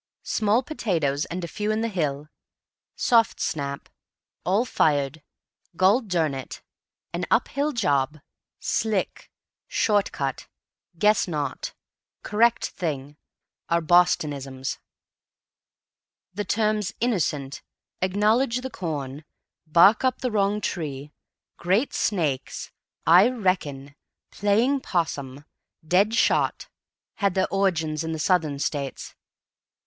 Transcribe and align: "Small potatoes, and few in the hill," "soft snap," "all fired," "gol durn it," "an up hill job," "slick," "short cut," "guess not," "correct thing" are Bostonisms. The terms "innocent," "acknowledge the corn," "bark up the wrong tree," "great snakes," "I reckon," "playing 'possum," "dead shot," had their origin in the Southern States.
"Small 0.23 0.63
potatoes, 0.63 1.25
and 1.25 1.47
few 1.47 1.69
in 1.69 1.81
the 1.81 1.87
hill," 1.87 2.27
"soft 2.95 3.39
snap," 3.39 3.87
"all 4.43 4.65
fired," 4.65 5.21
"gol 5.75 6.01
durn 6.01 6.33
it," 6.33 6.63
"an 7.13 7.23
up 7.29 7.49
hill 7.49 7.71
job," 7.71 8.17
"slick," 8.59 9.29
"short 9.67 10.11
cut," 10.11 10.47
"guess 10.97 11.27
not," 11.27 11.75
"correct 12.23 12.69
thing" 12.69 13.15
are 13.69 13.79
Bostonisms. 13.79 14.79
The 16.33 16.45
terms 16.45 16.93
"innocent," 16.99 17.61
"acknowledge 18.01 18.61
the 18.61 18.71
corn," 18.71 19.23
"bark 19.67 20.03
up 20.03 20.21
the 20.21 20.31
wrong 20.31 20.61
tree," 20.61 21.11
"great 21.57 21.93
snakes," 21.93 22.71
"I 23.05 23.29
reckon," 23.29 23.93
"playing 24.31 24.79
'possum," 24.81 25.45
"dead 25.87 26.15
shot," 26.15 26.69
had 27.17 27.35
their 27.35 27.47
origin 27.53 27.95
in 28.01 28.13
the 28.13 28.17
Southern 28.17 28.57
States. 28.57 29.13